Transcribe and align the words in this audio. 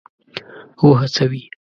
وهڅوي. 0.87 1.41